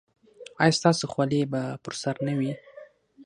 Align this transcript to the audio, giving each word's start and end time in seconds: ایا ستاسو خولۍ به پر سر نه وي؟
ایا 0.61 0.75
ستاسو 0.79 1.03
خولۍ 1.11 1.41
به 1.51 1.61
پر 1.83 1.93
سر 2.01 2.15
نه 2.27 2.33
وي؟ 2.39 2.51